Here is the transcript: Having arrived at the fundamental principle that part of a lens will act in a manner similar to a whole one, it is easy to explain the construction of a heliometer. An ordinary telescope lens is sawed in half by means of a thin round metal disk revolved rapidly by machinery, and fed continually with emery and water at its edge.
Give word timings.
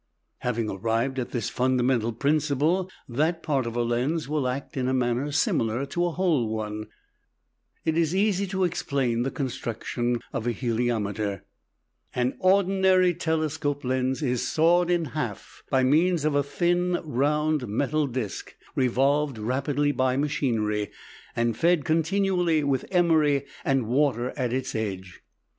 Having 0.39 0.71
arrived 0.71 1.19
at 1.19 1.29
the 1.29 1.39
fundamental 1.43 2.11
principle 2.11 2.89
that 3.07 3.43
part 3.43 3.67
of 3.67 3.75
a 3.75 3.83
lens 3.83 4.27
will 4.27 4.47
act 4.47 4.75
in 4.75 4.87
a 4.87 4.95
manner 4.95 5.31
similar 5.31 5.85
to 5.85 6.07
a 6.07 6.11
whole 6.13 6.49
one, 6.49 6.87
it 7.85 7.95
is 7.95 8.15
easy 8.15 8.47
to 8.47 8.63
explain 8.63 9.21
the 9.21 9.29
construction 9.29 10.19
of 10.33 10.47
a 10.47 10.53
heliometer. 10.55 11.43
An 12.15 12.35
ordinary 12.39 13.13
telescope 13.13 13.83
lens 13.85 14.23
is 14.23 14.47
sawed 14.47 14.89
in 14.89 15.05
half 15.13 15.61
by 15.69 15.83
means 15.83 16.25
of 16.25 16.33
a 16.33 16.41
thin 16.41 16.97
round 17.03 17.67
metal 17.67 18.07
disk 18.07 18.55
revolved 18.73 19.37
rapidly 19.37 19.91
by 19.91 20.17
machinery, 20.17 20.89
and 21.35 21.55
fed 21.55 21.85
continually 21.85 22.63
with 22.63 22.87
emery 22.89 23.45
and 23.63 23.85
water 23.85 24.33
at 24.35 24.51
its 24.51 24.73
edge. 24.73 25.21